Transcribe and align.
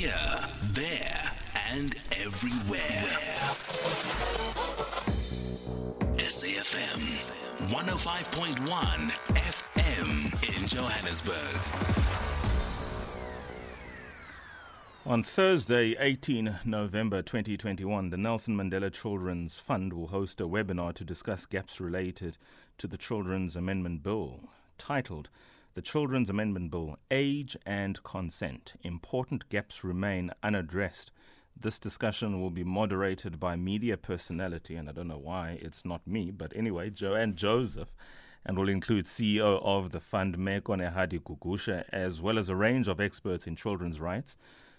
Here, 0.00 0.40
there, 0.72 1.30
and 1.68 1.94
everywhere. 2.12 3.04
SAFM 6.16 7.18
105.1 7.68 9.10
FM 9.34 10.56
in 10.56 10.68
Johannesburg. 10.68 11.36
On 15.04 15.22
Thursday, 15.22 15.94
18 15.98 16.60
November 16.64 17.20
2021, 17.20 18.08
the 18.08 18.16
Nelson 18.16 18.56
Mandela 18.56 18.90
Children's 18.90 19.58
Fund 19.58 19.92
will 19.92 20.06
host 20.06 20.40
a 20.40 20.44
webinar 20.44 20.94
to 20.94 21.04
discuss 21.04 21.44
gaps 21.44 21.78
related 21.78 22.38
to 22.78 22.86
the 22.86 22.96
Children's 22.96 23.54
Amendment 23.54 24.02
Bill, 24.02 24.48
titled 24.78 25.28
The 25.74 25.82
Children's 25.82 26.28
Amendment 26.28 26.72
Bill 26.72 26.98
Age 27.12 27.56
and 27.64 28.02
Consent 28.02 28.74
Important 28.82 29.48
Gaps 29.50 29.84
Remain 29.84 30.32
Unaddressed. 30.42 31.12
This 31.58 31.78
discussion 31.78 32.40
will 32.40 32.50
be 32.50 32.64
moderated 32.64 33.38
by 33.38 33.54
media 33.54 33.96
personality, 33.96 34.74
and 34.74 34.88
I 34.88 34.92
don't 34.92 35.06
know 35.06 35.16
why 35.16 35.60
it's 35.62 35.84
not 35.84 36.04
me, 36.08 36.32
but 36.32 36.52
anyway, 36.56 36.90
Joanne 36.90 37.36
Joseph, 37.36 37.94
and 38.44 38.58
will 38.58 38.68
include 38.68 39.06
CEO 39.06 39.62
of 39.62 39.90
the 39.90 40.00
fund, 40.00 40.38
Meko 40.38 40.76
Nehadi 40.76 41.20
Gugusha, 41.20 41.84
as 41.90 42.20
well 42.20 42.36
as 42.36 42.48
a 42.48 42.56
range 42.56 42.88
of 42.88 43.00
experts 43.00 43.46
in 43.46 43.54
children's 43.54 44.00
rights 44.00 44.36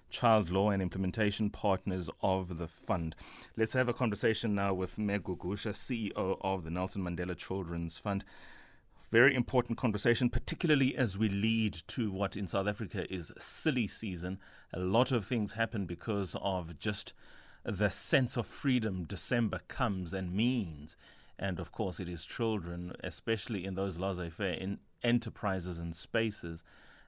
child 0.09 0.50
law 0.50 0.72
and 0.72 0.81
implementation 0.81 1.50
partners 1.50 2.09
of 2.22 2.58
the 2.58 2.67
fund. 2.67 3.16
Let's 3.55 3.72
have 3.73 3.88
a 3.88 3.94
conversation 3.94 4.53
now 4.53 4.73
with 4.73 5.00
Meg 5.00 5.23
CEO 5.23 6.38
of 6.42 6.66
the 6.66 6.70
Nelson 6.70 7.02
Mandela 7.02 7.38
Children's 7.38 7.98
Fund. 7.98 8.26
Very 9.12 9.36
important 9.36 9.78
conversation, 9.78 10.30
particularly 10.30 10.96
as 10.96 11.18
we 11.18 11.28
lead 11.28 11.74
to 11.88 12.10
what 12.10 12.38
in 12.38 12.48
South 12.48 12.66
Africa 12.66 13.12
is 13.14 13.34
silly 13.38 13.86
season. 13.86 14.40
A 14.72 14.80
lot 14.80 15.12
of 15.12 15.26
things 15.26 15.54
happen 15.54 15.86
because 15.86 16.34
of 16.42 16.80
just 16.80 17.12
the 17.66 17.90
sense 17.90 18.38
of 18.38 18.48
freedom 18.48 19.03
December 19.03 19.59
comes 19.68 20.14
and 20.14 20.34
means. 20.34 20.95
And 21.38 21.59
of 21.59 21.73
course, 21.73 22.00
it 22.00 22.08
is 22.08 22.23
children, 22.23 22.94
especially 23.03 23.66
in 23.66 23.76
those 23.76 23.98
laissez 23.98 24.30
faire 24.30 24.53
in 24.53 24.80
enterprises 25.03 25.78
and 25.78 25.94
spaces, 25.94 26.64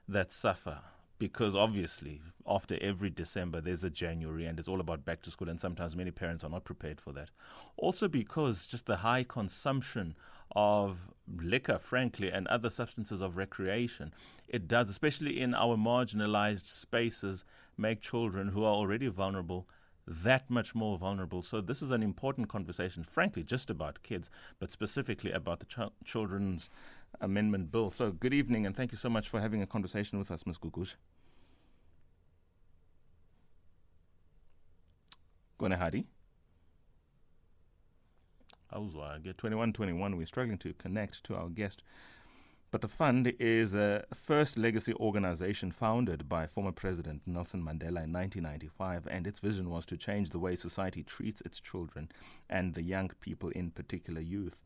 that 0.06 0.30
suffer 0.30 0.80
because 1.18 1.54
obviously 1.54 2.20
after 2.46 2.76
every 2.82 3.08
December 3.08 3.60
there's 3.60 3.84
a 3.84 3.88
January 3.88 4.44
and 4.44 4.58
it's 4.58 4.68
all 4.68 4.80
about 4.80 5.04
back 5.04 5.22
to 5.22 5.30
school 5.30 5.48
and 5.48 5.60
sometimes 5.60 5.96
many 5.96 6.10
parents 6.10 6.44
are 6.44 6.50
not 6.50 6.64
prepared 6.64 7.00
for 7.00 7.12
that. 7.12 7.30
Also 7.78 8.08
because 8.08 8.66
just 8.66 8.84
the 8.84 8.96
high 8.96 9.22
consumption 9.22 10.14
of 10.54 11.13
liquor 11.40 11.78
frankly 11.78 12.30
and 12.30 12.46
other 12.48 12.68
substances 12.68 13.20
of 13.20 13.36
recreation 13.36 14.12
it 14.48 14.68
does 14.68 14.90
especially 14.90 15.40
in 15.40 15.54
our 15.54 15.76
marginalized 15.76 16.66
spaces 16.66 17.44
make 17.78 18.00
children 18.00 18.48
who 18.48 18.62
are 18.62 18.74
already 18.74 19.08
vulnerable 19.08 19.66
that 20.06 20.50
much 20.50 20.74
more 20.74 20.98
vulnerable. 20.98 21.42
So 21.42 21.60
this 21.60 21.80
is 21.80 21.90
an 21.90 22.02
important 22.02 22.48
conversation, 22.48 23.04
frankly, 23.04 23.42
just 23.42 23.70
about 23.70 24.02
kids, 24.02 24.30
but 24.58 24.70
specifically 24.70 25.32
about 25.32 25.60
the 25.60 25.66
ch- 25.66 25.92
children's 26.04 26.68
amendment 27.20 27.70
bill. 27.70 27.90
So 27.90 28.12
good 28.12 28.34
evening, 28.34 28.66
and 28.66 28.76
thank 28.76 28.92
you 28.92 28.98
so 28.98 29.08
much 29.08 29.28
for 29.28 29.40
having 29.40 29.62
a 29.62 29.66
conversation 29.66 30.18
with 30.18 30.30
us, 30.30 30.46
Ms. 30.46 30.58
Gugushe. 30.58 30.96
Konehali. 35.58 36.04
Awuzwa, 38.74 39.22
get 39.22 39.38
2121. 39.38 40.16
We're 40.16 40.26
struggling 40.26 40.58
to 40.58 40.74
connect 40.74 41.22
to 41.24 41.36
our 41.36 41.48
guest. 41.48 41.82
But 42.70 42.80
the 42.80 42.88
fund 42.88 43.32
is 43.38 43.72
a 43.72 44.04
first 44.12 44.58
legacy 44.58 44.94
organization 44.94 45.70
founded 45.70 46.28
by 46.28 46.48
former 46.48 46.72
President 46.72 47.22
Nelson 47.24 47.60
Mandela 47.60 48.02
in 48.02 48.12
1995, 48.12 49.06
and 49.08 49.28
its 49.28 49.38
vision 49.38 49.70
was 49.70 49.86
to 49.86 49.96
change 49.96 50.30
the 50.30 50.40
way 50.40 50.56
society 50.56 51.04
treats 51.04 51.40
its 51.42 51.60
children 51.60 52.10
and 52.50 52.74
the 52.74 52.82
young 52.82 53.10
people, 53.20 53.50
in 53.50 53.70
particular 53.70 54.20
youth. 54.20 54.60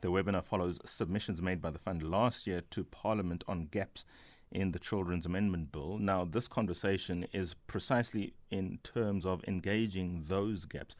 The 0.00 0.08
webinar 0.08 0.42
follows 0.42 0.80
submissions 0.86 1.42
made 1.42 1.60
by 1.60 1.70
the 1.70 1.78
fund 1.78 2.02
last 2.02 2.46
year 2.46 2.62
to 2.70 2.84
Parliament 2.84 3.44
on 3.46 3.66
gaps 3.66 4.06
in 4.50 4.72
the 4.72 4.78
Children's 4.78 5.26
Amendment 5.26 5.72
Bill. 5.72 5.98
Now, 5.98 6.24
this 6.24 6.48
conversation 6.48 7.26
is 7.32 7.54
precisely 7.66 8.32
in 8.50 8.78
terms 8.82 9.26
of 9.26 9.44
engaging 9.46 10.24
those 10.28 10.64
gaps 10.64 10.96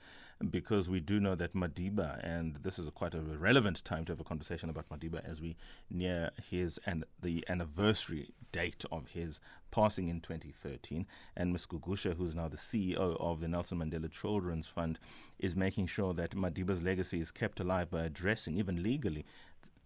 because 0.50 0.90
we 0.90 1.00
do 1.00 1.18
know 1.18 1.34
that 1.34 1.54
Madiba, 1.54 2.20
and 2.22 2.56
this 2.56 2.78
is 2.78 2.86
a 2.86 2.90
quite 2.90 3.14
a 3.14 3.20
relevant 3.20 3.84
time 3.84 4.04
to 4.04 4.12
have 4.12 4.20
a 4.20 4.24
conversation 4.24 4.68
about 4.68 4.88
Madiba 4.88 5.24
as 5.24 5.40
we 5.40 5.56
near 5.90 6.30
his 6.50 6.78
and 6.84 7.04
the 7.22 7.44
anniversary 7.48 8.30
date 8.52 8.84
of 8.92 9.08
his 9.08 9.40
passing 9.70 10.08
in 10.08 10.20
2013. 10.20 11.06
And 11.36 11.52
Ms. 11.52 11.66
Gugushe, 11.66 12.14
who's 12.16 12.34
now 12.34 12.48
the 12.48 12.56
CEO 12.56 13.18
of 13.20 13.40
the 13.40 13.48
Nelson 13.48 13.78
Mandela 13.78 14.10
Children's 14.10 14.66
Fund, 14.66 14.98
is 15.38 15.56
making 15.56 15.86
sure 15.86 16.12
that 16.14 16.32
Madiba's 16.32 16.82
legacy 16.82 17.20
is 17.20 17.30
kept 17.30 17.58
alive 17.60 17.90
by 17.90 18.04
addressing, 18.04 18.58
even 18.58 18.82
legally, 18.82 19.24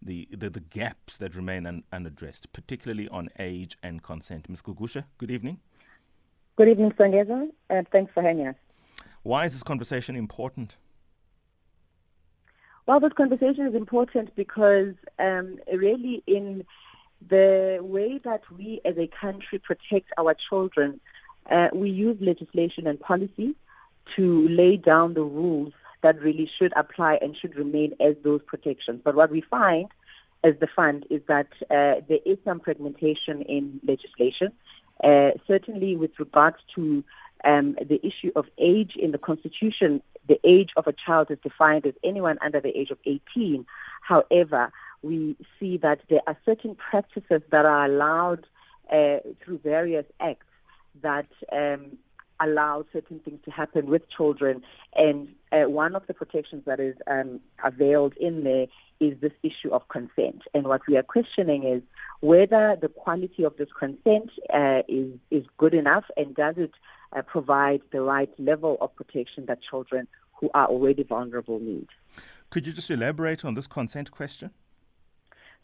the, 0.02 0.28
the, 0.30 0.50
the 0.50 0.60
gaps 0.60 1.16
that 1.18 1.36
remain 1.36 1.66
un, 1.66 1.84
unaddressed, 1.92 2.52
particularly 2.52 3.08
on 3.08 3.28
age 3.38 3.76
and 3.82 4.02
consent. 4.02 4.48
Ms. 4.48 4.62
Gugushe, 4.62 5.04
good 5.18 5.30
evening. 5.30 5.60
Good 6.56 6.68
evening, 6.68 6.90
Sangeza, 6.92 7.48
and 7.68 7.88
thanks 7.88 8.12
for 8.12 8.22
having 8.22 8.48
us. 8.48 8.56
Why 9.22 9.44
is 9.44 9.52
this 9.52 9.62
conversation 9.62 10.16
important? 10.16 10.76
Well, 12.86 13.00
this 13.00 13.12
conversation 13.12 13.66
is 13.66 13.74
important 13.74 14.34
because 14.34 14.94
um, 15.18 15.58
really 15.72 16.22
in 16.26 16.64
the 17.28 17.78
way 17.82 18.18
that 18.24 18.42
we 18.50 18.80
as 18.84 18.96
a 18.96 19.06
country 19.08 19.58
protect 19.58 20.10
our 20.16 20.34
children, 20.48 21.00
uh, 21.50 21.68
we 21.72 21.90
use 21.90 22.16
legislation 22.20 22.86
and 22.86 22.98
policy 22.98 23.54
to 24.16 24.48
lay 24.48 24.76
down 24.76 25.14
the 25.14 25.22
rules 25.22 25.72
that 26.02 26.20
really 26.20 26.50
should 26.58 26.72
apply 26.74 27.16
and 27.20 27.36
should 27.36 27.54
remain 27.56 27.94
as 28.00 28.16
those 28.24 28.40
protections. 28.46 29.02
But 29.04 29.14
what 29.14 29.30
we 29.30 29.42
find 29.42 29.88
as 30.42 30.54
the 30.60 30.66
fund 30.66 31.06
is 31.10 31.20
that 31.28 31.48
uh, 31.64 32.00
there 32.08 32.18
is 32.24 32.38
some 32.44 32.60
fragmentation 32.60 33.42
in 33.42 33.80
legislation, 33.86 34.52
uh, 35.04 35.32
certainly 35.46 35.96
with 35.96 36.18
regards 36.18 36.56
to 36.74 37.04
um, 37.44 37.76
the 37.80 38.04
issue 38.04 38.32
of 38.36 38.46
age 38.58 38.96
in 38.96 39.12
the 39.12 39.18
Constitution, 39.18 40.02
the 40.28 40.40
age 40.44 40.70
of 40.76 40.86
a 40.86 40.92
child 40.92 41.30
is 41.30 41.38
defined 41.42 41.86
as 41.86 41.94
anyone 42.04 42.38
under 42.40 42.60
the 42.60 42.76
age 42.78 42.90
of 42.90 42.98
18. 43.04 43.66
However, 44.02 44.72
we 45.02 45.36
see 45.58 45.76
that 45.78 46.00
there 46.08 46.20
are 46.26 46.36
certain 46.44 46.74
practices 46.74 47.42
that 47.50 47.64
are 47.64 47.86
allowed 47.86 48.46
uh, 48.92 49.18
through 49.42 49.58
various 49.58 50.04
acts 50.20 50.46
that 51.02 51.28
um, 51.52 51.98
allow 52.40 52.84
certain 52.92 53.20
things 53.20 53.38
to 53.44 53.50
happen 53.50 53.86
with 53.86 54.08
children. 54.10 54.62
And 54.94 55.28
uh, 55.52 55.62
one 55.62 55.94
of 55.94 56.06
the 56.06 56.14
protections 56.14 56.64
that 56.66 56.80
is 56.80 56.96
um, 57.06 57.40
availed 57.62 58.14
in 58.16 58.44
there 58.44 58.66
is 58.98 59.18
this 59.20 59.32
issue 59.42 59.70
of 59.70 59.88
consent. 59.88 60.42
And 60.54 60.64
what 60.66 60.82
we 60.86 60.96
are 60.96 61.02
questioning 61.02 61.64
is 61.64 61.82
whether 62.20 62.76
the 62.80 62.88
quality 62.88 63.44
of 63.44 63.56
this 63.56 63.68
consent 63.78 64.30
uh, 64.52 64.82
is, 64.88 65.12
is 65.30 65.44
good 65.58 65.74
enough 65.74 66.04
and 66.16 66.34
does 66.34 66.56
it 66.58 66.72
uh, 67.16 67.22
provide 67.22 67.80
the 67.92 68.00
right 68.00 68.30
level 68.38 68.76
of 68.80 68.94
protection 68.94 69.46
that 69.46 69.58
children 69.62 70.06
who 70.34 70.50
are 70.54 70.66
already 70.66 71.02
vulnerable 71.02 71.58
need. 71.58 71.88
Could 72.50 72.66
you 72.66 72.72
just 72.72 72.90
elaborate 72.90 73.44
on 73.44 73.54
this 73.54 73.66
consent 73.66 74.10
question? 74.10 74.50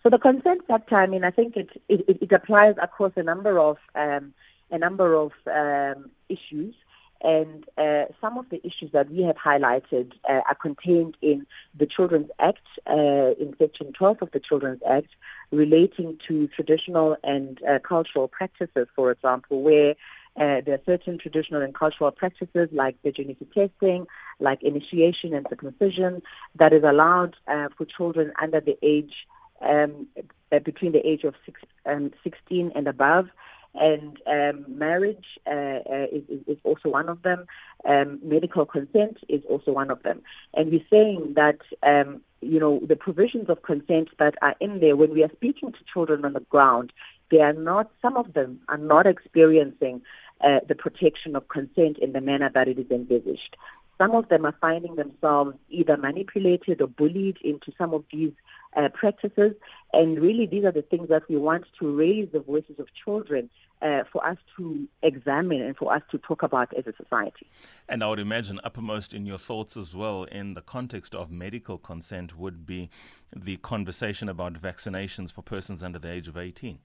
So 0.03 0.11
the 0.11 0.19
consent 0.19 0.67
factor, 0.67 0.97
I 0.97 1.07
mean, 1.07 1.25
I 1.25 1.31
think 1.31 1.57
it, 1.57 1.71
it, 1.89 2.19
it 2.23 2.33
applies 2.33 2.77
across 2.81 3.13
a 3.17 3.23
number 3.23 3.59
of 3.59 3.79
um, 3.95 4.35
a 4.71 4.79
number 4.79 5.15
of 5.15 5.33
um, 5.47 6.11
issues. 6.29 6.75
And 7.23 7.65
uh, 7.79 8.05
some 8.21 8.39
of 8.39 8.49
the 8.51 8.65
issues 8.67 8.93
that 8.93 9.11
we 9.11 9.23
have 9.23 9.37
highlighted 9.37 10.13
uh, 10.29 10.43
are 10.49 10.55
contained 10.55 11.17
in 11.23 11.47
the 11.79 11.87
Children's 11.87 12.31
Act, 12.39 12.67
uh, 12.89 13.35
in 13.41 13.55
Section 13.59 13.93
12 13.93 14.23
of 14.23 14.31
the 14.33 14.41
Children's 14.41 14.83
Act, 14.89 15.09
relating 15.51 16.19
to 16.29 16.47
traditional 16.49 17.17
and 17.25 17.61
uh, 17.65 17.79
cultural 17.79 18.29
practices, 18.29 18.87
for 18.95 19.11
example, 19.11 19.63
where 19.63 19.95
uh, 20.37 20.61
there 20.67 20.75
are 20.75 20.81
certain 20.85 21.19
traditional 21.19 21.63
and 21.63 21.75
cultural 21.75 22.11
practices 22.11 22.69
like 22.71 22.97
virginity 23.03 23.47
testing, 23.55 24.07
like 24.39 24.63
initiation 24.63 25.33
and 25.33 25.47
circumcision, 25.49 26.21
that 26.55 26.75
is 26.75 26.83
allowed 26.83 27.35
uh, 27.49 27.69
for 27.77 27.87
children 27.87 28.33
under 28.41 28.61
the 28.61 28.77
age, 28.83 29.27
um, 29.63 30.07
between 30.51 30.93
the 30.93 31.07
age 31.07 31.25
of 31.25 31.35
six, 31.47 31.63
um, 31.87 32.13
16 32.23 32.73
and 32.75 32.87
above 32.87 33.31
and 33.79 34.19
um, 34.27 34.65
marriage 34.69 35.27
uh, 35.47 35.51
uh, 35.51 36.07
is, 36.13 36.23
is, 36.47 36.59
also 36.65 36.89
one 36.89 37.09
of 37.09 37.23
them. 37.23 37.47
Um, 37.85 38.19
medical 38.23 38.67
consent 38.67 39.19
is 39.29 39.43
also 39.49 39.73
one 39.73 39.91
of 39.91 40.03
them. 40.03 40.23
And 40.55 40.71
we're 40.71 40.85
saying 40.91 41.35
that, 41.35 41.59
um, 41.83 42.21
you 42.41 42.59
know, 42.59 42.81
the 42.87 42.97
provisions 42.97 43.49
of 43.49 43.63
consent 43.63 44.09
that 44.19 44.35
are 44.43 44.55
in 44.61 44.81
there, 44.81 44.97
when 44.97 45.13
we 45.13 45.23
are 45.23 45.31
speaking 45.33 45.73
to 45.73 45.79
children 45.93 46.25
on 46.25 46.33
the 46.33 46.41
ground, 46.41 46.93
they 47.31 47.41
are 47.41 47.53
not, 47.53 47.91
some 48.03 48.17
of 48.17 48.35
them 48.35 48.61
are 48.69 48.79
not 48.79 49.07
experiencing 49.07 50.03
uh, 50.41 50.61
the 50.69 50.75
protection 50.75 51.35
of 51.35 51.49
consent 51.49 51.99
in 51.99 52.13
the 52.13 52.21
manner 52.21 52.51
that 52.55 52.69
it 52.69 52.79
is 52.79 52.91
envisaged. 52.91 53.57
Some 53.99 54.15
of 54.15 54.29
them 54.29 54.45
are 54.45 54.55
finding 54.61 54.97
themselves 54.97 55.57
either 55.71 55.97
manipulated 55.97 56.83
or 56.83 56.87
bullied 56.87 57.39
into 57.43 57.73
some 57.79 57.95
of 57.95 58.05
these 58.13 58.33
uh, 58.77 58.91
practices. 58.91 59.55
And 59.93 60.21
really, 60.21 60.47
these 60.47 60.65
are 60.65 60.73
the 60.73 60.83
things 60.83 61.09
that 61.09 61.29
we 61.29 61.37
want 61.37 61.65
to 61.81 61.97
raise 61.97 62.29
the 62.33 62.41
voices 62.41 62.79
of 62.79 62.89
children 63.05 63.49
uh, 63.83 64.05
for 64.11 64.27
us 64.27 64.39
to 64.57 64.89
examine 65.03 65.61
and 65.61 65.77
for 65.77 65.93
us 65.93 66.03
to 66.11 66.19
talk 66.19 66.43
about 66.43 66.73
as 66.75 66.87
a 66.87 66.95
society. 66.97 67.47
And 67.89 68.03
I 68.03 68.09
would 68.09 68.19
imagine 68.19 68.61
uppermost 68.65 69.13
in 69.13 69.27
your 69.27 69.39
thoughts 69.39 69.77
as 69.77 69.95
well, 69.95 70.25
in 70.25 70.55
the 70.55 70.63
context 70.63 71.15
of 71.15 71.31
medical 71.31 71.79
consent, 71.79 72.37
would 72.39 72.67
be 72.67 72.91
the 73.35 73.59
conversation 73.59 74.29
about 74.29 74.55
vaccinations 74.55 75.33
for 75.33 75.43
persons 75.43 75.83
under 75.83 75.99
the 75.99 76.11
age 76.11 76.29
of 76.29 76.37
18. 76.37 76.79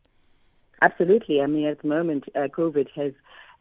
Absolutely. 0.81 1.41
I 1.41 1.45
mean, 1.45 1.67
at 1.67 1.81
the 1.81 1.87
moment, 1.87 2.25
uh, 2.35 2.47
COVID 2.47 2.89
has 2.95 3.13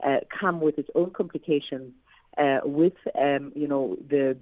uh, 0.03 0.21
come 0.29 0.61
with 0.61 0.79
its 0.79 0.91
own 0.95 1.11
complications. 1.11 1.93
Uh, 2.39 2.61
with 2.63 2.95
um, 3.21 3.51
you 3.57 3.67
know 3.67 3.97
the 4.09 4.37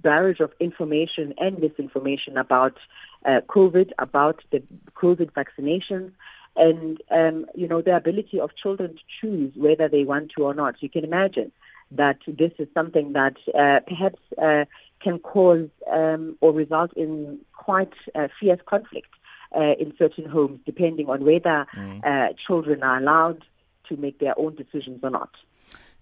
barrage 0.00 0.40
of 0.40 0.50
information 0.60 1.34
and 1.36 1.58
misinformation 1.58 2.38
about 2.38 2.78
uh, 3.26 3.42
COVID, 3.48 3.90
about 3.98 4.42
the 4.50 4.62
COVID 4.94 5.30
vaccinations, 5.32 6.10
and 6.56 7.00
um, 7.10 7.46
you 7.54 7.66
know 7.66 7.80
the 7.80 7.96
ability 7.96 8.38
of 8.40 8.54
children 8.56 8.94
to 8.94 9.02
choose 9.20 9.52
whether 9.56 9.88
they 9.88 10.04
want 10.04 10.32
to 10.36 10.44
or 10.44 10.54
not. 10.54 10.82
You 10.82 10.88
can 10.88 11.04
imagine 11.04 11.52
that 11.90 12.18
this 12.26 12.52
is 12.58 12.68
something 12.74 13.12
that 13.12 13.36
uh, 13.54 13.80
perhaps 13.86 14.20
uh, 14.40 14.64
can 15.00 15.18
cause 15.18 15.68
um, 15.90 16.36
or 16.40 16.52
result 16.52 16.92
in 16.94 17.38
quite 17.52 17.92
uh, 18.14 18.28
fierce 18.38 18.60
conflict 18.66 19.08
uh, 19.56 19.74
in 19.78 19.92
certain 19.98 20.24
homes, 20.24 20.60
depending 20.64 21.08
on 21.08 21.24
whether 21.24 21.66
mm. 21.76 22.04
uh, 22.04 22.32
children 22.46 22.82
are 22.82 22.98
allowed 22.98 23.44
to 23.88 23.96
make 23.96 24.18
their 24.18 24.38
own 24.38 24.54
decisions 24.54 25.00
or 25.02 25.10
not. 25.10 25.30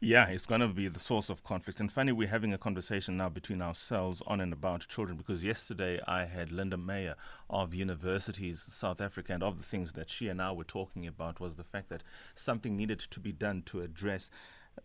Yeah, 0.02 0.28
it's 0.28 0.46
going 0.46 0.62
to 0.62 0.68
be 0.68 0.88
the 0.88 0.98
source 0.98 1.28
of 1.28 1.44
conflict. 1.44 1.78
And 1.78 1.92
funny, 1.92 2.10
we're 2.10 2.28
having 2.28 2.54
a 2.54 2.58
conversation 2.58 3.18
now 3.18 3.28
between 3.28 3.60
ourselves 3.60 4.22
on 4.26 4.40
and 4.40 4.50
about 4.50 4.88
children 4.88 5.18
because 5.18 5.44
yesterday 5.44 6.00
I 6.06 6.24
had 6.24 6.50
Linda 6.50 6.78
Meyer 6.78 7.16
of 7.50 7.74
Universities 7.74 8.62
South 8.62 9.02
Africa, 9.02 9.34
and 9.34 9.42
of 9.42 9.58
the 9.58 9.62
things 9.62 9.92
that 9.92 10.08
she 10.08 10.28
and 10.28 10.40
I 10.40 10.52
were 10.52 10.64
talking 10.64 11.06
about 11.06 11.38
was 11.38 11.56
the 11.56 11.64
fact 11.64 11.90
that 11.90 12.02
something 12.34 12.78
needed 12.78 12.98
to 12.98 13.20
be 13.20 13.30
done 13.30 13.60
to 13.66 13.82
address 13.82 14.30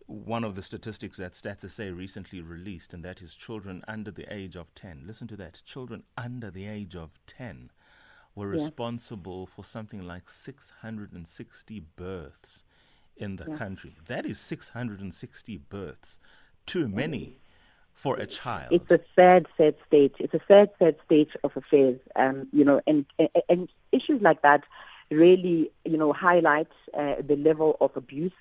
one 0.04 0.44
of 0.44 0.54
the 0.54 0.60
statistics 0.60 1.16
that 1.16 1.32
Stats 1.32 1.66
SA 1.70 1.84
recently 1.84 2.42
released, 2.42 2.92
and 2.92 3.02
that 3.02 3.22
is 3.22 3.34
children 3.34 3.82
under 3.88 4.10
the 4.10 4.30
age 4.30 4.54
of 4.54 4.74
10. 4.74 5.04
Listen 5.06 5.26
to 5.28 5.36
that 5.36 5.62
children 5.64 6.02
under 6.18 6.50
the 6.50 6.68
age 6.68 6.94
of 6.94 7.18
10 7.26 7.70
were 8.34 8.54
yeah. 8.54 8.60
responsible 8.60 9.46
for 9.46 9.64
something 9.64 10.06
like 10.06 10.28
660 10.28 11.80
births 11.96 12.64
in 13.16 13.36
the 13.36 13.46
yeah. 13.48 13.56
country. 13.56 13.94
That 14.06 14.26
is 14.26 14.38
660 14.38 15.58
births. 15.68 16.18
Too 16.66 16.88
many 16.88 17.40
for 17.92 18.16
a 18.18 18.26
child. 18.26 18.72
It's 18.72 18.90
a 18.90 19.00
sad, 19.14 19.46
sad 19.56 19.74
state. 19.86 20.14
It's 20.18 20.34
a 20.34 20.40
sad, 20.46 20.70
sad 20.78 20.96
state 21.04 21.30
of 21.42 21.56
affairs. 21.56 21.98
Um, 22.14 22.48
you 22.52 22.64
know, 22.64 22.80
and, 22.86 23.06
and, 23.18 23.28
and 23.48 23.68
issues 23.92 24.20
like 24.20 24.42
that 24.42 24.64
really, 25.10 25.70
you 25.84 25.96
know, 25.96 26.12
highlight 26.12 26.68
uh, 26.96 27.14
the 27.26 27.36
level 27.36 27.76
of 27.80 27.96
abuse. 27.96 28.32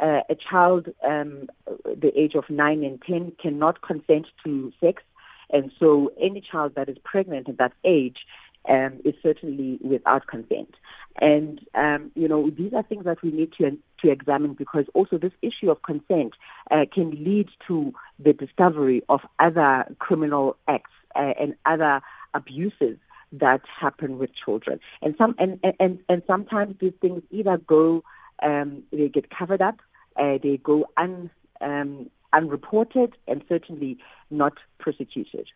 Uh, 0.00 0.22
a 0.30 0.34
child 0.34 0.88
um, 1.06 1.48
the 1.84 2.12
age 2.18 2.34
of 2.34 2.48
nine 2.48 2.82
and 2.82 3.00
ten 3.02 3.32
cannot 3.40 3.82
consent 3.82 4.26
to 4.42 4.72
sex, 4.80 5.02
and 5.50 5.70
so 5.78 6.10
any 6.18 6.40
child 6.40 6.74
that 6.74 6.88
is 6.88 6.96
pregnant 7.04 7.48
at 7.48 7.58
that 7.58 7.72
age 7.84 8.26
um, 8.68 9.00
is 9.04 9.14
certainly 9.22 9.78
without 9.82 10.26
consent. 10.26 10.74
And, 11.20 11.60
um, 11.74 12.10
you 12.14 12.28
know, 12.28 12.48
these 12.48 12.72
are 12.72 12.82
things 12.82 13.04
that 13.04 13.22
we 13.22 13.30
need 13.30 13.52
to, 13.58 13.76
to 14.02 14.10
examine 14.10 14.54
because 14.54 14.86
also 14.94 15.18
this 15.18 15.32
issue 15.42 15.70
of 15.70 15.82
consent 15.82 16.34
uh, 16.70 16.86
can 16.92 17.10
lead 17.10 17.48
to 17.68 17.92
the 18.18 18.32
discovery 18.32 19.02
of 19.08 19.20
other 19.38 19.84
criminal 19.98 20.56
acts 20.68 20.90
uh, 21.14 21.34
and 21.38 21.54
other 21.66 22.00
abuses 22.34 22.96
that 23.32 23.62
happen 23.80 24.18
with 24.18 24.30
children. 24.34 24.78
And 25.00 25.14
some 25.16 25.34
and, 25.38 25.58
and, 25.80 25.98
and 26.08 26.22
sometimes 26.26 26.76
these 26.80 26.92
things 27.00 27.22
either 27.30 27.56
go 27.56 28.04
um, 28.42 28.82
they 28.92 29.08
get 29.08 29.30
covered 29.30 29.62
up, 29.62 29.80
uh, 30.16 30.38
they 30.42 30.58
go 30.62 30.86
un, 30.96 31.30
um, 31.60 32.10
unreported, 32.32 33.14
and 33.28 33.42
certainly 33.48 33.98
not 34.30 34.54
prosecuted. 34.78 35.48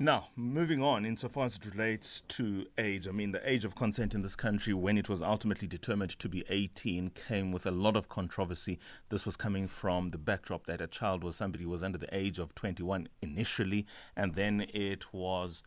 Now, 0.00 0.30
moving 0.34 0.82
on, 0.82 1.06
insofar 1.06 1.44
as 1.44 1.54
it 1.54 1.66
relates 1.66 2.22
to 2.22 2.66
age, 2.76 3.06
I 3.06 3.12
mean, 3.12 3.30
the 3.30 3.48
age 3.48 3.64
of 3.64 3.76
consent 3.76 4.12
in 4.12 4.22
this 4.22 4.34
country, 4.34 4.74
when 4.74 4.98
it 4.98 5.08
was 5.08 5.22
ultimately 5.22 5.68
determined 5.68 6.18
to 6.18 6.28
be 6.28 6.44
18, 6.48 7.10
came 7.10 7.52
with 7.52 7.64
a 7.64 7.70
lot 7.70 7.94
of 7.94 8.08
controversy. 8.08 8.80
This 9.10 9.24
was 9.24 9.36
coming 9.36 9.68
from 9.68 10.10
the 10.10 10.18
backdrop 10.18 10.66
that 10.66 10.80
a 10.80 10.88
child 10.88 11.22
was 11.22 11.36
somebody 11.36 11.62
who 11.62 11.70
was 11.70 11.84
under 11.84 11.96
the 11.96 12.12
age 12.12 12.40
of 12.40 12.56
21 12.56 13.08
initially, 13.22 13.86
and 14.16 14.34
then 14.34 14.66
it 14.74 15.12
was 15.12 15.62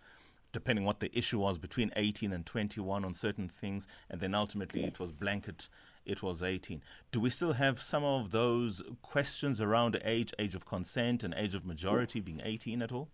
depending 0.51 0.83
what 0.83 1.00
the 1.00 1.18
issue 1.18 1.39
was 1.39 1.57
between 1.57 1.94
18 1.95 2.33
and 2.33 2.45
21 2.45 3.06
on 3.06 3.13
certain 3.13 3.47
things, 3.47 3.88
and 4.09 4.19
then 4.19 4.35
ultimately 4.35 4.83
it 4.83 5.00
was 5.00 5.13
blanket, 5.13 5.69
it 6.06 6.21
was 6.21 6.44
18. 6.44 6.81
Do 7.13 7.21
we 7.21 7.30
still 7.30 7.53
have 7.53 7.80
some 7.80 8.03
of 8.03 8.31
those 8.31 8.83
questions 9.01 9.62
around 9.62 10.01
age, 10.03 10.33
age 10.38 10.53
of 10.53 10.65
consent, 10.65 11.23
and 11.23 11.33
age 11.38 11.56
of 11.56 11.65
majority 11.65 12.19
being 12.19 12.41
18 12.44 12.81
at 12.81 12.91
all? 12.91 13.07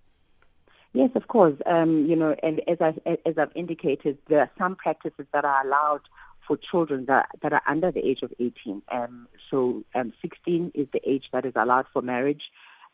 Yes, 0.94 1.10
of 1.16 1.28
course. 1.28 1.56
Um, 1.66 2.06
you 2.06 2.16
know, 2.16 2.36
and 2.44 2.62
as 2.68 2.78
I 2.80 2.94
as 3.26 3.38
I've 3.38 3.52
indicated, 3.56 4.18
there 4.30 4.40
are 4.42 4.52
some 4.58 4.76
practices 4.76 5.26
that 5.34 5.44
are 5.44 5.66
allowed 5.66 6.02
for 6.48 6.58
children 6.58 7.06
that, 7.06 7.30
that 7.42 7.54
are 7.54 7.62
under 7.68 7.92
the 7.92 8.06
age 8.06 8.22
of 8.22 8.34
18. 8.40 8.82
Um, 8.92 9.28
so 9.50 9.84
um, 9.96 10.14
16 10.22 10.72
is 10.76 10.88
the 10.92 11.00
age 11.10 11.26
that 11.32 11.46
is 11.46 11.54
allowed 11.56 11.86
for 11.94 12.02
marriage. 12.02 12.44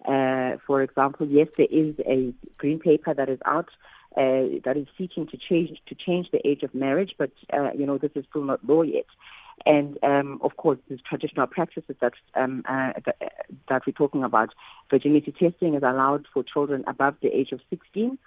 Uh, 0.07 0.57
for 0.65 0.81
example, 0.81 1.27
yes, 1.27 1.47
there 1.57 1.67
is 1.69 1.95
a 2.07 2.33
green 2.57 2.79
paper 2.79 3.13
that 3.13 3.27
is 3.27 3.39
out 3.45 3.69
uh, 4.15 4.59
that 4.65 4.75
is 4.75 4.87
seeking 4.97 5.27
to 5.27 5.37
change 5.37 5.77
to 5.87 5.95
change 5.95 6.31
the 6.31 6.45
age 6.47 6.63
of 6.63 6.73
marriage, 6.73 7.13
but 7.17 7.31
uh, 7.53 7.71
you 7.77 7.85
know 7.85 7.97
this 7.97 8.11
is 8.15 8.25
still 8.29 8.43
not 8.43 8.65
law 8.65 8.81
yet. 8.81 9.05
And 9.65 9.97
um, 10.03 10.39
of 10.41 10.57
course, 10.57 10.79
these 10.89 10.99
traditional 11.01 11.47
practices 11.47 11.95
that, 11.99 12.13
um, 12.35 12.63
uh, 12.67 12.93
that, 13.05 13.33
that 13.67 13.85
we're 13.85 13.93
talking 13.93 14.23
about, 14.23 14.53
virginity 14.89 15.31
testing 15.31 15.75
is 15.75 15.83
allowed 15.83 16.25
for 16.33 16.43
children 16.43 16.83
above 16.87 17.15
the 17.21 17.29
age 17.29 17.51
of 17.51 17.61
16, 17.69 18.17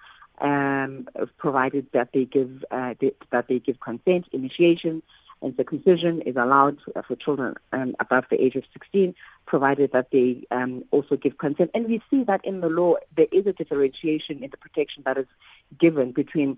um, 0.41 1.07
provided 1.37 1.87
that 1.93 2.09
they 2.13 2.25
give 2.25 2.65
uh, 2.71 2.95
they, 2.99 3.13
that 3.31 3.47
they 3.47 3.59
give 3.59 3.79
consent. 3.79 4.25
Initiation 4.31 5.03
and 5.43 5.55
circumcision 5.57 6.21
is 6.21 6.35
allowed 6.37 6.77
for 7.05 7.15
children 7.15 7.55
um, 7.73 7.95
above 7.99 8.23
the 8.29 8.41
age 8.41 8.55
of 8.55 8.63
16, 8.71 9.13
provided 9.45 9.91
that 9.91 10.09
they 10.11 10.47
um, 10.51 10.83
also 10.91 11.17
give 11.17 11.37
consent. 11.37 11.69
And 11.73 11.87
we 11.87 12.01
see 12.09 12.23
that 12.23 12.43
in 12.45 12.61
the 12.61 12.69
law, 12.69 12.95
there 13.15 13.27
is 13.31 13.45
a 13.45 13.53
differentiation 13.53 14.43
in 14.43 14.49
the 14.49 14.57
protection 14.57 15.03
that 15.05 15.17
is 15.17 15.27
given 15.77 16.13
between 16.13 16.57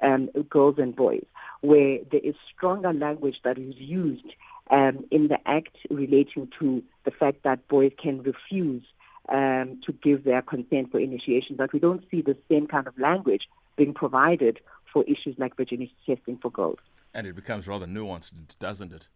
um, 0.00 0.28
girls 0.48 0.76
and 0.78 0.94
boys, 0.94 1.24
where 1.60 1.98
there 2.10 2.20
is 2.22 2.34
stronger 2.54 2.92
language 2.92 3.36
that 3.44 3.58
is 3.58 3.74
used 3.76 4.32
um, 4.70 5.04
in 5.10 5.28
the 5.28 5.38
act 5.46 5.76
relating 5.90 6.48
to 6.58 6.82
the 7.04 7.10
fact 7.10 7.42
that 7.44 7.66
boys 7.68 7.92
can 8.00 8.22
refuse 8.22 8.82
um, 9.28 9.80
to 9.86 9.92
give 9.92 10.24
their 10.24 10.42
consent 10.42 10.90
for 10.90 10.98
initiation, 10.98 11.56
but 11.56 11.72
we 11.72 11.78
don't 11.78 12.04
see 12.10 12.22
the 12.22 12.36
same 12.48 12.66
kind 12.66 12.86
of 12.86 12.98
language 12.98 13.48
being 13.76 13.94
provided 13.94 14.60
for 14.92 15.04
issues 15.04 15.34
like 15.38 15.56
virginity 15.56 15.94
testing 16.06 16.38
for 16.38 16.50
girls. 16.50 16.78
And 17.14 17.26
it 17.26 17.34
becomes 17.34 17.68
rather 17.68 17.86
nuanced, 17.86 18.32
doesn't 18.58 18.92
it? 18.92 19.08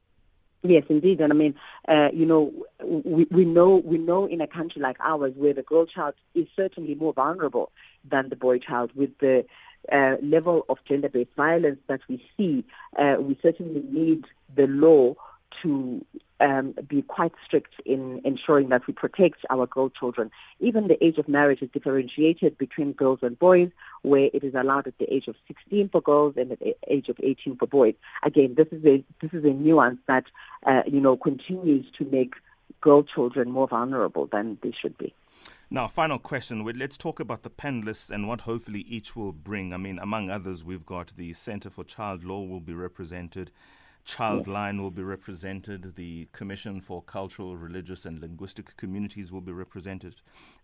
Yes, 0.63 0.85
indeed, 0.89 1.21
and 1.21 1.33
I 1.33 1.37
mean, 1.37 1.55
uh, 1.87 2.09
you 2.13 2.27
know, 2.27 2.53
we, 2.83 3.27
we 3.31 3.45
know 3.45 3.77
we 3.85 3.99
know 3.99 4.27
in 4.27 4.41
a 4.41 4.47
country 4.47 4.83
like 4.83 4.97
ours 5.01 5.33
where 5.37 5.53
the 5.53 5.63
girl 5.63 5.87
child 5.87 6.15
is 6.35 6.47
certainly 6.57 6.95
more 6.95 7.13
vulnerable 7.13 7.71
than 8.09 8.31
the 8.31 8.37
boy 8.37 8.59
child, 8.59 8.91
with 8.95 9.11
the 9.19 9.45
uh, 9.93 10.17
level 10.23 10.65
of 10.69 10.79
gender-based 10.89 11.35
violence 11.37 11.79
that 11.89 12.01
we 12.09 12.23
see, 12.37 12.65
uh, 12.99 13.17
we 13.19 13.39
certainly 13.43 13.83
need 13.91 14.25
the 14.55 14.67
law 14.67 15.15
to 15.63 16.05
um, 16.41 16.75
be 16.87 17.03
quite 17.03 17.33
strict 17.45 17.75
in 17.85 18.21
ensuring 18.25 18.69
that 18.69 18.87
we 18.87 18.93
protect 18.93 19.39
our 19.49 19.67
girl 19.67 19.89
children. 19.89 20.31
Even 20.61 20.89
the 20.89 21.03
age 21.05 21.19
of 21.19 21.29
marriage 21.29 21.63
is 21.63 21.71
differentiated 21.73 22.59
between 22.59 22.93
girls 22.93 23.21
and 23.23 23.39
boys, 23.39 23.71
where 24.03 24.29
it 24.35 24.45
is 24.45 24.55
allowed 24.55 24.87
at 24.87 24.99
the 24.99 25.13
age 25.13 25.29
of 25.29 25.37
16 25.47 25.89
for 25.89 26.01
girls 26.01 26.35
and 26.37 26.53
at 26.53 26.59
the 26.59 26.77
age 26.89 27.09
of 27.09 27.17
18 27.23 27.57
for 27.57 27.67
boys. 27.67 27.95
Again, 28.23 28.55
this 28.57 28.69
is 28.71 28.85
a 28.85 29.03
this 29.21 29.33
is 29.33 29.45
a 29.45 29.51
nuance 29.51 29.99
that 30.09 30.25
uh, 30.65 30.83
you 30.87 31.01
know 31.01 31.17
continues 31.17 31.87
to 31.99 32.05
make 32.05 32.35
girl 32.81 33.03
children 33.03 33.51
more 33.51 33.69
vulnerable 33.69 34.27
than 34.27 34.59
they 34.63 34.73
should 34.73 34.97
be. 34.99 35.15
Now, 35.69 35.89
final 35.89 36.21
question. 36.21 36.65
Let's 36.65 36.97
talk 36.97 37.19
about 37.19 37.43
the 37.43 37.51
panelists 37.51 38.09
and 38.09 38.29
what 38.29 38.43
hopefully 38.43 38.83
each 38.83 39.17
will 39.17 39.33
bring. 39.33 39.75
I 39.75 39.79
mean, 39.79 39.99
among 39.99 40.31
others, 40.31 40.65
we've 40.65 40.87
got 40.87 41.17
the 41.17 41.33
Center 41.33 41.71
for 41.71 41.83
Child 41.83 42.23
Law 42.23 42.45
will 42.45 42.61
be 42.61 42.73
represented. 42.73 43.51
Childline 44.07 44.81
will 44.81 44.93
be 44.93 45.03
represented. 45.03 45.97
The 45.97 46.29
Commission 46.31 46.81
for 46.81 47.03
Cultural, 47.03 47.57
Religious 47.57 48.05
and 48.05 48.21
Linguistic 48.21 48.77
Communities 48.77 49.33
will 49.33 49.41
be 49.41 49.51
represented, 49.51 50.15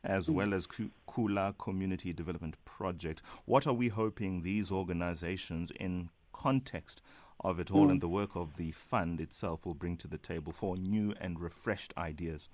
as 0.05 0.29
mm. 0.29 0.35
well 0.35 0.55
as 0.55 0.69
Kula 0.69 1.59
Community 1.59 2.13
Development 2.13 2.55
Project. 2.65 3.23
What 3.45 3.67
are 3.67 3.75
we 3.75 3.89
hoping 3.89 4.43
these 4.43 4.71
organizations, 4.71 5.73
in 5.73 6.11
context 6.33 7.03
of 7.41 7.59
it 7.59 7.73
all 7.73 7.89
mm. 7.89 7.91
and 7.91 8.01
the 8.01 8.09
work 8.09 8.37
of 8.37 8.57
the 8.57 8.71
fund 8.71 9.21
itself, 9.21 9.67
will 9.67 9.75
bring 9.75 9.97
to 9.97 10.07
the 10.07 10.19
table 10.19 10.53
for 10.53 10.77
new 10.77 11.13
and 11.21 11.41
refreshed 11.41 11.93
ideas? 11.99 12.49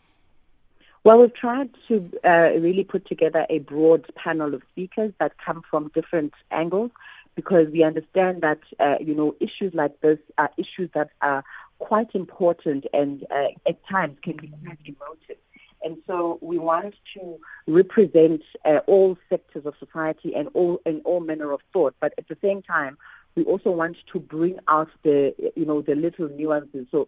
Well, 1.05 1.21
we've 1.21 1.35
tried 1.35 1.71
to 1.89 2.11
uh, 2.25 2.51
really 2.59 2.85
put 2.85 3.07
together 3.07 3.47
a 3.49 3.61
broad 3.61 4.07
panel 4.15 4.55
of 4.55 4.63
speakers 4.73 5.13
that 5.21 5.39
come 5.39 5.63
from 5.71 5.91
different 5.95 6.35
angles 6.51 6.91
because 7.35 7.69
we 7.71 7.85
understand 7.85 8.43
that, 8.43 8.59
uh, 8.81 8.97
you 9.01 9.15
know, 9.15 9.35
issues 9.39 9.73
like 9.73 10.01
this 10.01 10.19
are 10.39 10.51
issues 10.57 10.91
that 10.95 11.11
are 11.23 11.45
quite 11.79 12.15
important 12.15 12.85
and 12.93 13.25
uh, 13.31 13.49
at 13.67 13.79
times 13.87 14.19
can 14.23 14.37
be 14.37 14.53
quite 14.65 14.79
emotive. 14.85 15.37
And 15.85 15.99
so 16.09 16.39
we 16.43 16.59
want 16.59 16.97
to 17.15 17.39
represent 17.69 18.43
uh, 18.65 18.81
all 18.87 19.17
sectors 19.29 19.65
of 19.65 19.75
society 19.79 20.35
and 20.35 20.49
all 20.55 20.81
and 20.85 21.01
all 21.05 21.21
manner 21.21 21.53
of 21.53 21.61
thought, 21.73 21.95
but 22.01 22.13
at 22.19 22.27
the 22.27 22.37
same 22.43 22.63
time, 22.63 22.99
we 23.37 23.45
also 23.45 23.71
want 23.71 23.97
to 24.13 24.19
bring 24.19 24.59
out 24.67 24.89
the 25.05 25.33
you 25.55 25.65
know 25.65 25.81
the 25.81 25.95
little 25.95 26.29
nuances. 26.29 26.87
So 26.91 27.07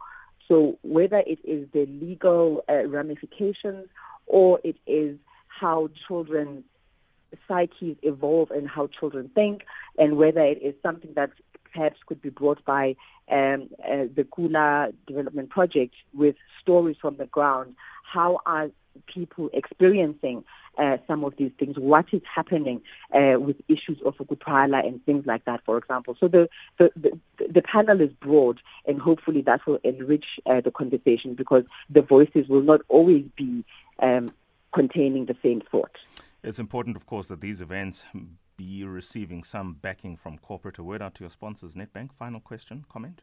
so 0.51 0.77
whether 0.83 1.19
it 1.19 1.39
is 1.45 1.69
the 1.73 1.87
legal 1.87 2.65
uh, 2.69 2.85
ramifications 2.87 3.87
or 4.27 4.59
it 4.65 4.77
is 4.85 5.17
how 5.47 5.89
children's 6.09 6.65
psyches 7.47 7.97
evolve 8.03 8.51
and 8.51 8.69
how 8.69 8.89
children 8.89 9.31
think, 9.33 9.65
and 9.97 10.17
whether 10.17 10.41
it 10.41 10.61
is 10.61 10.75
something 10.83 11.13
that 11.15 11.31
perhaps 11.73 12.01
could 12.07 12.21
be 12.21 12.31
brought 12.31 12.65
by 12.65 12.97
um, 13.31 13.69
uh, 13.85 14.07
the 14.13 14.27
Kula 14.29 14.93
Development 15.07 15.49
Project 15.49 15.95
with 16.13 16.35
stories 16.61 16.97
from 17.01 17.17
the 17.17 17.27
ground. 17.27 17.77
How 18.03 18.41
are 18.45 18.71
people 19.07 19.51
experiencing 19.53 20.45
uh, 20.79 20.99
some 21.07 21.25
of 21.25 21.37
these 21.37 21.53
things? 21.59 21.79
What 21.79 22.07
is 22.13 22.23
happening 22.33 22.83
uh, 23.13 23.39
with 23.39 23.57
issues 23.69 24.01
of 24.05 24.17
Ukuthwala 24.17 24.87
and 24.87 25.05
things 25.05 25.27
like 25.27 25.45
that, 25.45 25.65
for 25.65 25.79
example? 25.79 26.17
So 26.19 26.29
the, 26.29 26.49
the, 26.79 26.91
the, 26.97 27.19
the 27.49 27.63
panel 27.63 28.01
is 28.01 28.13
broad, 28.13 28.61
and 28.87 29.01
hopefully 29.01 29.43
that 29.43 29.67
will 29.67 29.79
enrich 29.85 30.27
uh, 30.47 30.61
the 30.61 30.71
conversation 30.71 31.35
because 31.35 31.65
the 31.89 32.03
voices 32.03 32.49
will 32.49 32.63
not 32.63 32.81
always 32.89 33.25
be 33.37 33.65
um, 34.01 34.33
containing 34.73 35.27
the 35.27 35.37
same 35.43 35.63
thought. 35.71 35.97
It's 36.43 36.59
important, 36.59 36.97
of 36.97 37.07
course, 37.07 37.27
that 37.27 37.41
these 37.41 37.61
events 37.61 38.05
be 38.57 38.85
receiving 38.85 39.43
some 39.43 39.75
backing 39.75 40.17
from 40.17 40.39
corporate. 40.39 40.79
A 40.79 40.83
word 40.83 41.03
out 41.03 41.15
to 41.17 41.25
your 41.25 41.31
sponsors, 41.31 41.75
Nedbank. 41.75 42.13
Final 42.13 42.41
question, 42.41 42.85
comment? 42.89 43.23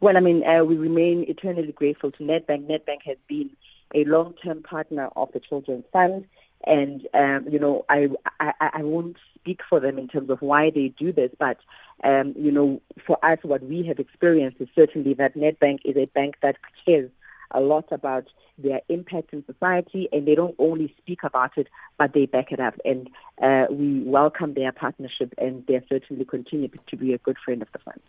Well, 0.00 0.16
I 0.16 0.20
mean, 0.20 0.46
uh, 0.46 0.64
we 0.64 0.76
remain 0.76 1.24
eternally 1.28 1.72
grateful 1.72 2.10
to 2.12 2.22
Nedbank. 2.22 2.66
Nedbank 2.66 3.02
has 3.04 3.18
been 3.28 3.50
a 3.94 4.04
long-term 4.04 4.62
partner 4.62 5.10
of 5.16 5.32
the 5.32 5.40
Children's 5.40 5.84
Fund, 5.92 6.26
and 6.64 7.06
um, 7.14 7.46
you 7.48 7.58
know, 7.58 7.84
I, 7.88 8.08
I 8.38 8.52
I 8.60 8.82
won't 8.82 9.16
speak 9.34 9.60
for 9.68 9.80
them 9.80 9.98
in 9.98 10.08
terms 10.08 10.30
of 10.30 10.42
why 10.42 10.70
they 10.70 10.88
do 10.88 11.12
this, 11.12 11.30
but 11.38 11.58
um, 12.04 12.34
you 12.38 12.50
know, 12.50 12.80
for 13.06 13.22
us, 13.24 13.38
what 13.42 13.62
we 13.62 13.82
have 13.84 13.98
experienced 13.98 14.60
is 14.60 14.68
certainly 14.74 15.14
that 15.14 15.36
Nedbank 15.36 15.80
is 15.84 15.96
a 15.96 16.06
bank 16.06 16.36
that 16.42 16.56
cares 16.84 17.10
a 17.52 17.60
lot 17.60 17.90
about 17.90 18.26
their 18.58 18.80
impact 18.88 19.32
in 19.32 19.44
society, 19.44 20.08
and 20.12 20.26
they 20.26 20.34
don't 20.34 20.54
only 20.58 20.94
speak 20.98 21.22
about 21.24 21.56
it, 21.56 21.68
but 21.98 22.12
they 22.12 22.26
back 22.26 22.52
it 22.52 22.60
up. 22.60 22.74
And 22.84 23.10
uh, 23.42 23.66
we 23.70 24.00
welcome 24.00 24.54
their 24.54 24.72
partnership, 24.72 25.34
and 25.38 25.66
they 25.66 25.82
certainly 25.88 26.24
continue 26.24 26.68
to 26.68 26.96
be 26.96 27.12
a 27.12 27.18
good 27.18 27.38
friend 27.44 27.62
of 27.62 27.68
the 27.72 27.78
fund. 27.78 28.00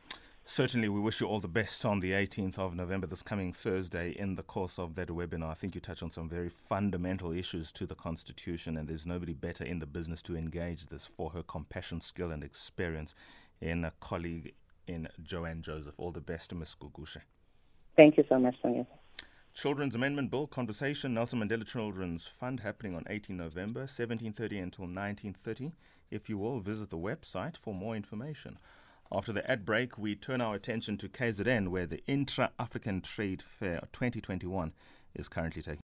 Certainly, 0.44 0.90
we 0.90 1.00
wish 1.00 1.22
you 1.22 1.28
all 1.28 1.40
the 1.40 1.48
best 1.48 1.86
on 1.86 2.00
the 2.00 2.12
18th 2.12 2.58
of 2.58 2.76
November, 2.76 3.06
this 3.06 3.22
coming 3.22 3.54
Thursday, 3.54 4.10
in 4.10 4.36
the 4.36 4.44
course 4.44 4.80
of 4.80 4.96
that 4.96 5.08
webinar. 5.10 5.52
I 5.52 5.54
think 5.54 5.76
you 5.76 5.82
touch 5.82 6.02
on 6.02 6.10
some 6.10 6.28
very 6.28 6.50
fundamental 6.50 7.32
issues 7.32 7.72
to 7.74 7.86
the 7.86 7.96
Constitution, 7.96 8.76
and 8.76 8.88
there's 8.88 9.06
nobody 9.06 9.34
better 9.34 9.64
in 9.64 9.80
the 9.80 9.86
business 9.86 10.22
to 10.24 10.36
engage 10.36 10.88
this 10.88 11.06
for 11.06 11.30
her 11.30 11.44
compassion, 11.44 12.02
skill, 12.02 12.32
and 12.32 12.44
experience 12.44 13.14
in 13.62 13.86
a 13.86 13.94
colleague 14.00 14.54
in 14.88 15.08
Joanne 15.24 15.62
Joseph. 15.62 15.96
All 16.00 16.12
the 16.12 16.20
best 16.20 16.54
Ms. 16.54 16.76
Gugushe. 16.76 17.22
Thank 17.96 18.18
you 18.18 18.26
so 18.28 18.40
much, 18.40 18.56
Sonia. 18.62 18.88
Children's 19.54 19.96
Amendment 19.96 20.32
Bill 20.32 20.48
conversation, 20.48 21.14
Nelson 21.14 21.40
Mandela 21.40 21.68
Children's 21.68 22.26
Fund 22.26 22.62
happening 22.62 22.96
on 22.96 23.06
18 23.08 23.38
November, 23.38 23.86
17:30 23.86 24.60
until 24.60 24.88
19:30. 24.88 25.74
If 26.10 26.30
you 26.30 26.38
will 26.38 26.60
visit 26.60 26.90
the 26.90 26.98
website 26.98 27.56
for 27.56 27.74
more 27.74 27.96
information. 27.96 28.58
After 29.14 29.34
the 29.34 29.50
ad 29.52 29.66
break, 29.66 29.98
we 29.98 30.16
turn 30.16 30.40
our 30.40 30.56
attention 30.56 30.96
to 31.00 31.10
KZN, 31.10 31.68
where 31.68 31.86
the 31.86 32.02
Intra 32.08 32.52
African 32.58 33.02
Trade 33.02 33.42
Fair 33.42 33.82
2021 33.92 34.72
is 35.14 35.28
currently 35.28 35.62
taking 35.62 35.82